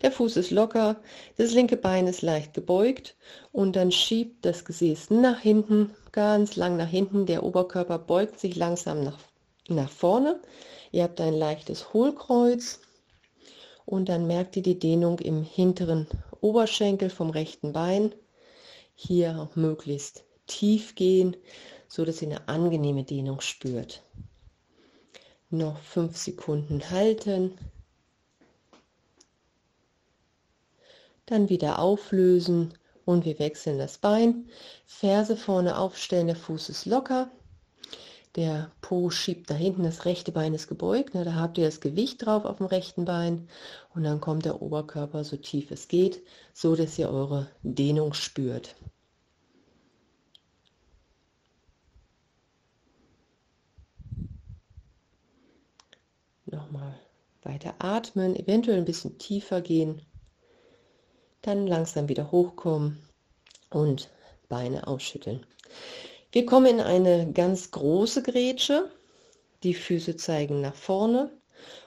Der 0.00 0.12
Fuß 0.12 0.38
ist 0.38 0.50
locker, 0.50 0.96
das 1.36 1.52
linke 1.52 1.76
Bein 1.76 2.06
ist 2.06 2.22
leicht 2.22 2.54
gebeugt 2.54 3.16
und 3.52 3.76
dann 3.76 3.92
schiebt 3.92 4.46
das 4.46 4.64
Gesäß 4.64 5.10
nach 5.10 5.38
hinten, 5.38 5.94
ganz 6.10 6.56
lang 6.56 6.78
nach 6.78 6.88
hinten. 6.88 7.26
Der 7.26 7.42
Oberkörper 7.42 7.98
beugt 7.98 8.40
sich 8.40 8.56
langsam 8.56 9.04
nach, 9.04 9.18
nach 9.68 9.90
vorne. 9.90 10.40
Ihr 10.90 11.02
habt 11.02 11.20
ein 11.20 11.34
leichtes 11.34 11.92
Hohlkreuz 11.92 12.80
und 13.84 14.08
dann 14.08 14.26
merkt 14.26 14.56
ihr 14.56 14.62
die 14.62 14.78
Dehnung 14.78 15.18
im 15.18 15.42
hinteren 15.42 16.06
Oberschenkel 16.40 17.10
vom 17.10 17.28
rechten 17.28 17.74
Bein. 17.74 18.14
Hier 18.94 19.50
möglichst 19.54 20.25
tief 20.46 20.94
gehen, 20.94 21.36
so 21.88 22.04
dass 22.04 22.22
ihr 22.22 22.28
eine 22.28 22.48
angenehme 22.48 23.04
Dehnung 23.04 23.40
spürt. 23.40 24.02
Noch 25.50 25.78
fünf 25.78 26.16
Sekunden 26.16 26.90
halten. 26.90 27.56
Dann 31.26 31.48
wieder 31.48 31.78
auflösen 31.78 32.74
und 33.04 33.24
wir 33.24 33.38
wechseln 33.38 33.78
das 33.78 33.98
Bein. 33.98 34.48
Ferse 34.84 35.36
vorne 35.36 35.78
aufstellen, 35.78 36.26
der 36.26 36.36
Fuß 36.36 36.68
ist 36.68 36.86
locker. 36.86 37.30
Der 38.36 38.70
Po 38.82 39.08
schiebt 39.08 39.48
da 39.48 39.54
hinten, 39.54 39.84
das 39.84 40.04
rechte 40.04 40.30
Bein 40.30 40.52
ist 40.52 40.68
gebeugt. 40.68 41.14
Ne, 41.14 41.24
da 41.24 41.34
habt 41.34 41.56
ihr 41.56 41.64
das 41.64 41.80
Gewicht 41.80 42.26
drauf 42.26 42.44
auf 42.44 42.58
dem 42.58 42.66
rechten 42.66 43.06
Bein. 43.06 43.48
Und 43.94 44.04
dann 44.04 44.20
kommt 44.20 44.44
der 44.44 44.60
Oberkörper 44.60 45.24
so 45.24 45.38
tief 45.38 45.70
es 45.70 45.88
geht, 45.88 46.22
so 46.52 46.76
dass 46.76 46.98
ihr 46.98 47.08
eure 47.08 47.48
Dehnung 47.62 48.12
spürt. 48.12 48.76
Nochmal 56.46 56.98
weiter 57.42 57.74
atmen, 57.78 58.36
eventuell 58.36 58.78
ein 58.78 58.84
bisschen 58.84 59.18
tiefer 59.18 59.60
gehen. 59.60 60.02
Dann 61.42 61.66
langsam 61.66 62.08
wieder 62.08 62.30
hochkommen 62.30 62.98
und 63.70 64.10
Beine 64.48 64.86
ausschütteln. 64.86 65.44
Wir 66.32 66.46
kommen 66.46 66.66
in 66.66 66.80
eine 66.80 67.32
ganz 67.32 67.70
große 67.70 68.22
Grätsche. 68.22 68.90
Die 69.62 69.74
Füße 69.74 70.16
zeigen 70.16 70.60
nach 70.60 70.74
vorne. 70.74 71.30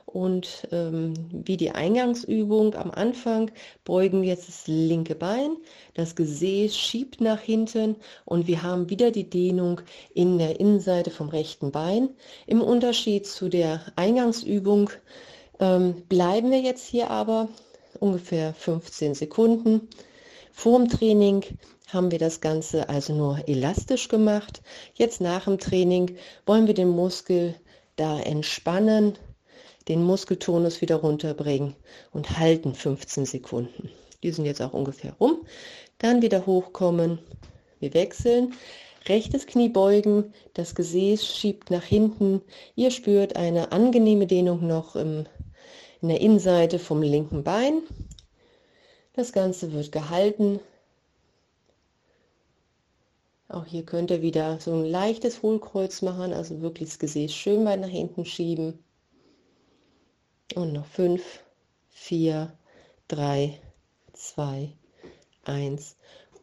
Und 0.05 0.67
ähm, 0.71 1.13
wie 1.31 1.55
die 1.55 1.69
Eingangsübung 1.69 2.73
am 2.73 2.89
Anfang 2.89 3.51
beugen 3.85 4.23
wir 4.23 4.29
jetzt 4.29 4.47
das 4.47 4.63
linke 4.65 5.13
Bein, 5.13 5.57
das 5.93 6.15
Gesäß 6.15 6.75
schiebt 6.75 7.21
nach 7.21 7.39
hinten 7.39 7.95
und 8.25 8.47
wir 8.47 8.63
haben 8.63 8.89
wieder 8.89 9.11
die 9.11 9.29
Dehnung 9.29 9.81
in 10.15 10.39
der 10.39 10.59
Innenseite 10.59 11.11
vom 11.11 11.29
rechten 11.29 11.71
Bein. 11.71 12.09
Im 12.47 12.61
Unterschied 12.61 13.27
zu 13.27 13.49
der 13.49 13.83
Eingangsübung 13.95 14.89
ähm, 15.59 16.01
bleiben 16.09 16.49
wir 16.49 16.61
jetzt 16.61 16.87
hier 16.87 17.11
aber 17.11 17.47
ungefähr 17.99 18.55
15 18.55 19.13
Sekunden. 19.13 19.89
Vorm 20.51 20.89
Training 20.89 21.43
haben 21.87 22.11
wir 22.11 22.19
das 22.19 22.41
Ganze 22.41 22.89
also 22.89 23.13
nur 23.13 23.47
elastisch 23.47 24.07
gemacht. 24.07 24.61
Jetzt 24.95 25.21
nach 25.21 25.45
dem 25.45 25.59
Training 25.59 26.15
wollen 26.45 26.67
wir 26.67 26.73
den 26.73 26.89
Muskel 26.89 27.55
da 27.95 28.19
entspannen, 28.19 29.17
den 29.89 30.03
Muskeltonus 30.03 30.81
wieder 30.81 30.95
runterbringen 30.95 31.75
und 32.11 32.39
halten 32.39 32.73
15 32.73 33.25
Sekunden. 33.25 33.89
Die 34.23 34.31
sind 34.31 34.45
jetzt 34.45 34.61
auch 34.61 34.73
ungefähr 34.73 35.13
rum. 35.19 35.45
Dann 35.97 36.21
wieder 36.21 36.45
hochkommen. 36.45 37.19
Wir 37.79 37.93
wechseln. 37.93 38.53
Rechtes 39.07 39.47
Knie 39.47 39.69
beugen, 39.69 40.33
das 40.53 40.75
Gesäß 40.75 41.25
schiebt 41.25 41.71
nach 41.71 41.83
hinten. 41.83 42.41
Ihr 42.75 42.91
spürt 42.91 43.35
eine 43.35 43.71
angenehme 43.71 44.27
Dehnung 44.27 44.67
noch 44.67 44.95
im, 44.95 45.25
in 46.01 46.09
der 46.09 46.21
Innenseite 46.21 46.79
vom 46.79 47.01
linken 47.01 47.43
Bein. 47.43 47.81
Das 49.13 49.33
Ganze 49.33 49.73
wird 49.73 49.91
gehalten 49.91 50.59
auch 53.51 53.65
hier 53.65 53.83
könnt 53.83 54.11
ihr 54.11 54.21
wieder 54.21 54.59
so 54.59 54.71
ein 54.71 54.85
leichtes 54.85 55.41
Hohlkreuz 55.41 56.03
machen, 56.03 56.33
also 56.33 56.61
wirklich 56.61 56.89
das 56.89 56.99
Gesäß 56.99 57.33
schön 57.33 57.65
weit 57.65 57.79
nach 57.79 57.89
hinten 57.89 58.23
schieben. 58.23 58.77
Und 60.55 60.73
noch 60.73 60.85
5, 60.85 61.43
4, 61.89 62.51
3, 63.07 63.59
2, 64.13 64.73
1 65.45 65.95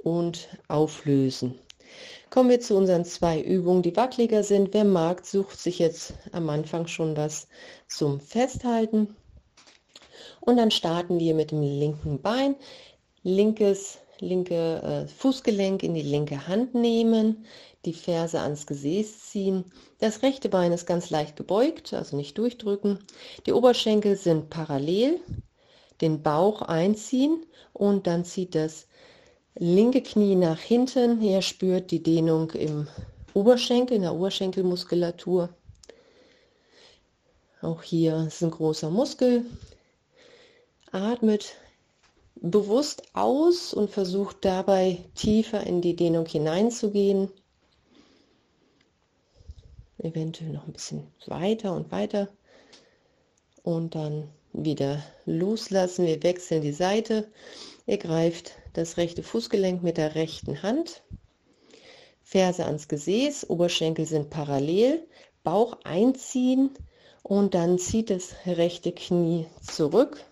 und 0.02 0.48
auflösen. 0.68 1.58
Kommen 2.30 2.50
wir 2.50 2.60
zu 2.60 2.76
unseren 2.76 3.04
zwei 3.04 3.40
Übungen, 3.40 3.82
die 3.82 3.96
wackeliger 3.96 4.42
sind. 4.42 4.74
Wer 4.74 4.84
mag, 4.84 5.24
sucht 5.24 5.58
sich 5.58 5.78
jetzt 5.78 6.14
am 6.32 6.48
Anfang 6.48 6.86
schon 6.86 7.16
was 7.16 7.48
zum 7.88 8.20
Festhalten. 8.20 9.16
Und 10.40 10.56
dann 10.56 10.70
starten 10.70 11.18
wir 11.18 11.34
mit 11.34 11.50
dem 11.50 11.62
linken 11.62 12.20
Bein. 12.20 12.56
Linkes 13.22 13.98
linke 14.20 14.82
äh, 14.82 15.08
Fußgelenk 15.08 15.82
in 15.82 15.94
die 15.94 16.02
linke 16.02 16.46
Hand 16.46 16.74
nehmen, 16.74 17.44
die 17.87 17.94
Ferse 17.94 18.40
ans 18.40 18.66
Gesäß 18.66 19.20
ziehen. 19.31 19.64
Das 19.99 20.22
rechte 20.22 20.49
Bein 20.49 20.72
ist 20.72 20.87
ganz 20.87 21.11
leicht 21.11 21.37
gebeugt, 21.37 21.94
also 21.94 22.16
nicht 22.16 22.37
durchdrücken. 22.37 22.99
Die 23.46 23.53
Oberschenkel 23.53 24.16
sind 24.16 24.51
parallel, 24.51 25.20
den 26.01 26.22
Bauch 26.22 26.62
einziehen 26.62 27.46
und 27.72 28.07
dann 28.07 28.25
zieht 28.25 28.55
das 28.55 28.87
linke 29.55 30.03
Knie 30.03 30.35
nach 30.35 30.59
hinten. 30.59 31.22
Ihr 31.22 31.40
spürt 31.40 31.90
die 31.90 32.03
Dehnung 32.03 32.51
im 32.51 32.88
Oberschenkel, 33.33 33.96
in 33.96 34.03
der 34.03 34.14
Oberschenkelmuskulatur. 34.14 35.49
Auch 37.62 37.83
hier 37.83 38.27
ist 38.27 38.42
ein 38.42 38.51
großer 38.51 38.90
Muskel. 38.90 39.44
Atmet 40.92 41.55
bewusst 42.37 43.03
aus 43.14 43.72
und 43.72 43.90
versucht 43.90 44.44
dabei 44.44 45.05
tiefer 45.14 45.66
in 45.66 45.81
die 45.81 45.96
Dehnung 45.96 46.27
hineinzugehen. 46.27 47.31
Eventuell 50.06 50.50
noch 50.50 50.66
ein 50.66 50.72
bisschen 50.72 51.06
weiter 51.26 51.74
und 51.74 51.90
weiter. 51.90 52.28
Und 53.62 53.94
dann 53.94 54.28
wieder 54.52 55.02
loslassen. 55.24 56.06
Wir 56.06 56.22
wechseln 56.22 56.62
die 56.62 56.72
Seite. 56.72 57.28
Ihr 57.86 57.98
greift 57.98 58.52
das 58.72 58.96
rechte 58.96 59.22
Fußgelenk 59.22 59.82
mit 59.82 59.96
der 59.96 60.14
rechten 60.14 60.62
Hand. 60.62 61.02
Ferse 62.22 62.64
ans 62.64 62.88
Gesäß, 62.88 63.48
Oberschenkel 63.50 64.06
sind 64.06 64.30
parallel, 64.30 65.06
Bauch 65.44 65.78
einziehen 65.84 66.70
und 67.22 67.54
dann 67.54 67.78
zieht 67.78 68.10
das 68.10 68.34
rechte 68.46 68.92
Knie 68.92 69.46
zurück 69.62 70.24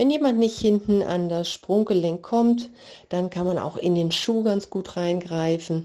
wenn 0.00 0.10
jemand 0.10 0.38
nicht 0.38 0.58
hinten 0.58 1.02
an 1.02 1.28
das 1.28 1.50
Sprunggelenk 1.50 2.22
kommt, 2.22 2.70
dann 3.08 3.28
kann 3.28 3.46
man 3.46 3.58
auch 3.58 3.76
in 3.76 3.94
den 3.94 4.12
Schuh 4.12 4.42
ganz 4.42 4.70
gut 4.70 4.96
reingreifen. 4.96 5.84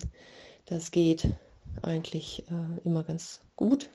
Das 0.66 0.92
geht 0.92 1.28
eigentlich 1.82 2.44
äh, 2.50 2.88
immer 2.88 3.04
ganz 3.04 3.42
gut. 3.56 3.90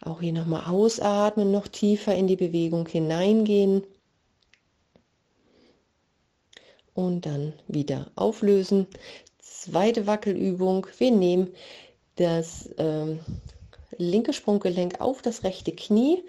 Auch 0.00 0.20
hier 0.20 0.32
nochmal 0.32 0.64
ausatmen, 0.70 1.50
noch 1.50 1.68
tiefer 1.68 2.14
in 2.14 2.26
die 2.26 2.36
Bewegung 2.36 2.86
hineingehen. 2.86 3.82
Und 6.94 7.26
dann 7.26 7.52
wieder 7.68 8.10
auflösen. 8.16 8.86
Zweite 9.38 10.06
Wackelübung. 10.06 10.86
Wir 10.98 11.10
nehmen 11.10 11.52
das 12.16 12.68
ähm, 12.78 13.20
linke 13.98 14.32
Sprunggelenk 14.32 15.00
auf 15.00 15.22
das 15.22 15.44
rechte 15.44 15.72
Knie, 15.72 16.22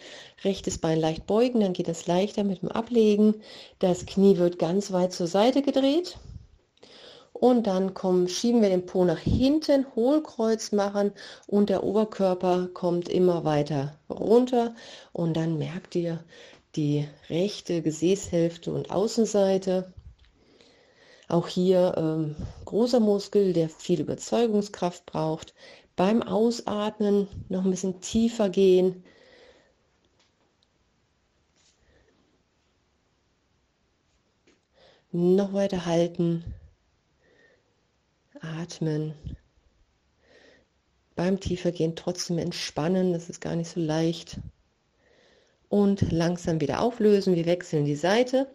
rechtes 0.43 0.77
Bein 0.77 0.99
leicht 0.99 1.27
beugen, 1.27 1.61
dann 1.61 1.73
geht 1.73 1.87
es 1.87 2.07
leichter 2.07 2.43
mit 2.43 2.61
dem 2.61 2.69
Ablegen. 2.69 3.35
Das 3.79 4.05
Knie 4.05 4.37
wird 4.37 4.59
ganz 4.59 4.91
weit 4.91 5.13
zur 5.13 5.27
Seite 5.27 5.61
gedreht. 5.61 6.17
Und 7.39 7.67
dann 7.67 7.93
kommen, 7.93 8.27
schieben 8.27 8.61
wir 8.61 8.67
den 8.67 8.85
Po 8.85 9.05
nach 9.05 9.19
hinten, 9.19 9.85
Hohlkreuz 9.95 10.73
machen 10.73 11.13
und 11.47 11.69
der 11.69 11.85
Oberkörper 11.85 12.67
kommt 12.73 13.07
immer 13.07 13.45
weiter 13.45 13.97
runter. 14.09 14.75
Und 15.13 15.37
dann 15.37 15.57
merkt 15.57 15.95
ihr 15.95 16.21
die 16.75 17.07
rechte 17.29 17.81
Gesäßhälfte 17.81 18.73
und 18.73 18.91
Außenseite. 18.91 19.93
Auch 21.29 21.47
hier 21.47 21.93
ähm, 21.95 22.35
großer 22.65 22.99
Muskel, 22.99 23.53
der 23.53 23.69
viel 23.69 24.01
Überzeugungskraft 24.01 25.05
braucht. 25.05 25.53
Beim 25.95 26.21
Ausatmen 26.21 27.29
noch 27.47 27.63
ein 27.63 27.71
bisschen 27.71 28.01
tiefer 28.01 28.49
gehen. 28.49 29.05
Noch 35.13 35.53
weiter 35.53 35.85
halten. 35.85 36.43
Atmen. 38.41 39.13
Beim 41.15 41.39
Tiefergehen 41.39 41.95
trotzdem 41.95 42.37
entspannen, 42.37 43.13
das 43.13 43.29
ist 43.29 43.41
gar 43.41 43.55
nicht 43.55 43.69
so 43.69 43.79
leicht. 43.79 44.39
und 45.69 46.11
langsam 46.11 46.59
wieder 46.61 46.81
auflösen. 46.81 47.35
Wir 47.35 47.45
wechseln 47.45 47.85
die 47.85 47.95
Seite. 47.95 48.47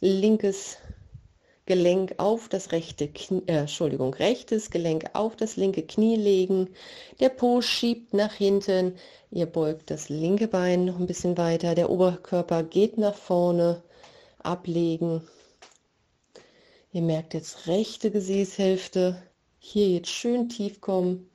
Linkes 0.00 0.76
Gelenk 1.66 2.16
auf 2.18 2.48
das 2.50 2.72
rechte 2.72 3.08
Knie, 3.08 3.42
äh, 3.46 3.60
Entschuldigung, 3.60 4.12
rechtes 4.12 4.70
Gelenk 4.70 5.06
auf 5.14 5.34
das 5.34 5.56
linke 5.56 5.82
Knie 5.82 6.16
legen. 6.16 6.68
Der 7.20 7.30
Po 7.30 7.62
schiebt 7.62 8.12
nach 8.12 8.34
hinten. 8.34 8.96
Ihr 9.30 9.46
beugt 9.46 9.90
das 9.90 10.10
linke 10.10 10.46
Bein 10.46 10.84
noch 10.84 10.98
ein 11.00 11.06
bisschen 11.06 11.38
weiter. 11.38 11.74
Der 11.74 11.88
Oberkörper 11.90 12.62
geht 12.62 12.98
nach 12.98 13.14
vorne. 13.14 13.82
Ablegen. 14.42 15.22
Ihr 16.94 17.02
merkt 17.02 17.34
jetzt 17.34 17.66
rechte 17.66 18.12
Gesäßhälfte. 18.12 19.20
Hier 19.58 19.88
jetzt 19.88 20.10
schön 20.10 20.48
tief 20.48 20.80
kommen. 20.80 21.28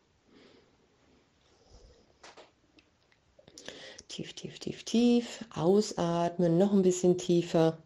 Tief, 4.08 4.32
tief, 4.36 4.58
tief, 4.60 4.86
tief. 4.86 5.44
Ausatmen, 5.54 6.58
noch 6.58 6.72
ein 6.72 6.82
bisschen 6.82 7.18
tiefer. 7.18 7.78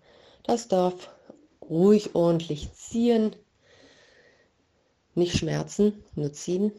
Das 0.44 0.68
darf 0.68 1.10
ruhig 1.68 2.14
ordentlich 2.14 2.72
ziehen. 2.74 3.36
Nicht 5.16 5.36
schmerzen, 5.36 6.04
nur 6.14 6.32
ziehen. 6.32 6.74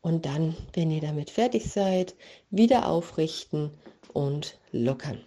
Und 0.00 0.26
dann, 0.26 0.56
wenn 0.72 0.90
ihr 0.90 1.00
damit 1.00 1.30
fertig 1.30 1.70
seid, 1.70 2.16
wieder 2.50 2.88
aufrichten 2.88 3.70
und 4.12 4.58
lockern. 4.72 5.24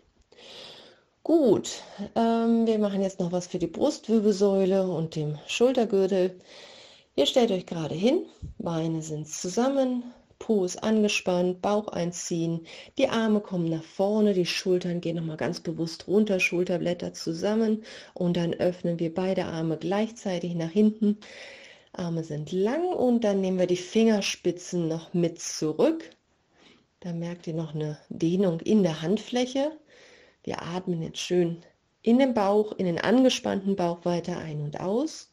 Gut, 1.24 1.82
ähm, 2.16 2.68
wir 2.68 2.78
machen 2.80 3.02
jetzt 3.02 3.22
noch 3.22 3.32
was 3.32 3.48
für 3.48 3.58
die 3.58 3.68
Brustwirbelsäule 3.68 4.86
und 4.86 5.16
dem 5.16 5.40
Schultergürtel. 5.48 6.38
Ihr 7.16 7.26
stellt 7.28 7.52
euch 7.52 7.66
gerade 7.66 7.96
hin, 7.96 8.26
Beine 8.58 9.02
sind 9.02 9.30
zusammen, 9.30 10.04
Po 10.38 10.66
ist 10.66 10.84
angespannt, 10.84 11.62
Bauch 11.62 11.88
einziehen, 11.88 12.68
die 12.98 13.08
Arme 13.08 13.40
kommen 13.40 13.70
nach 13.70 13.86
vorne, 13.86 14.34
die 14.34 14.46
Schultern 14.46 15.00
gehen 15.00 15.16
nochmal 15.16 15.38
ganz 15.38 15.62
bewusst 15.62 16.10
runter, 16.10 16.42
Schulterblätter 16.42 17.14
zusammen 17.14 17.84
und 18.14 18.36
dann 18.36 18.54
öffnen 18.54 19.00
wir 19.00 19.14
beide 19.14 19.46
Arme 19.46 19.78
gleichzeitig 19.78 20.56
nach 20.56 20.72
hinten. 20.72 21.20
Arme 21.94 22.26
sind 22.26 22.52
lang 22.52 22.88
und 22.88 23.24
dann 23.24 23.40
nehmen 23.40 23.60
wir 23.60 23.68
die 23.68 23.78
Fingerspitzen 23.78 24.90
noch 24.90 25.14
mit 25.14 25.40
zurück. 25.40 26.10
Da 27.00 27.14
merkt 27.14 27.48
ihr 27.48 27.54
noch 27.54 27.74
eine 27.74 27.98
Dehnung 28.10 28.60
in 28.60 28.84
der 28.84 29.02
Handfläche. 29.02 29.72
Wir 30.44 30.62
atmen 30.62 31.02
jetzt 31.02 31.20
schön 31.20 31.64
in 32.02 32.20
den 32.20 32.34
Bauch, 32.34 32.74
in 32.74 32.86
den 32.86 33.00
angespannten 33.00 33.76
Bauch 33.76 34.04
weiter 34.04 34.38
ein 34.38 34.62
und 34.62 34.80
aus. 34.80 35.32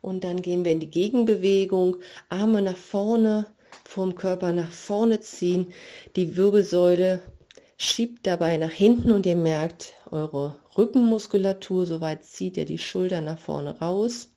Und 0.00 0.24
dann 0.24 0.42
gehen 0.42 0.64
wir 0.64 0.72
in 0.72 0.80
die 0.80 0.90
Gegenbewegung, 0.90 1.96
Arme 2.28 2.62
nach 2.62 2.76
vorne, 2.76 3.46
vom 3.84 4.14
Körper 4.14 4.52
nach 4.52 4.70
vorne 4.70 5.20
ziehen. 5.20 5.72
Die 6.16 6.36
Wirbelsäule 6.36 7.22
schiebt 7.78 8.26
dabei 8.26 8.56
nach 8.58 8.70
hinten 8.70 9.10
und 9.10 9.24
ihr 9.24 9.36
merkt, 9.36 9.94
eure 10.10 10.56
Rückenmuskulatur, 10.76 11.86
soweit 11.86 12.24
zieht 12.24 12.56
ihr 12.56 12.64
die 12.64 12.78
Schulter 12.78 13.20
nach 13.20 13.38
vorne 13.38 13.78
raus 13.80 14.30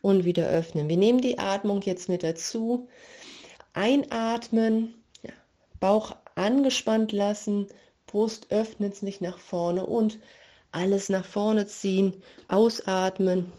und 0.00 0.24
wieder 0.24 0.48
öffnen. 0.48 0.88
Wir 0.88 0.96
nehmen 0.96 1.20
die 1.20 1.38
Atmung 1.38 1.82
jetzt 1.82 2.08
mit 2.08 2.22
dazu. 2.22 2.88
Einatmen, 3.72 4.94
Bauch 5.80 6.14
angespannt 6.34 7.12
lassen, 7.12 7.66
Brust 8.12 8.52
öffnet 8.52 8.94
sich 8.94 9.22
nach 9.22 9.38
vorne 9.38 9.86
und 9.86 10.18
alles 10.70 11.08
nach 11.08 11.24
vorne 11.24 11.66
ziehen, 11.66 12.22
ausatmen, 12.48 13.50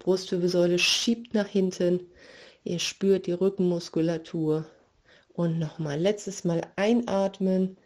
Brustwirbelsäule 0.00 0.78
schiebt 0.78 1.32
nach 1.32 1.46
hinten, 1.46 2.00
Ihr 2.62 2.78
spürt 2.78 3.26
die 3.26 3.32
Rückenmuskulatur. 3.32 4.66
Und 5.32 5.58
nochmal, 5.58 5.98
letztes 5.98 6.44
Mal 6.44 6.66
einatmen, 6.76 7.78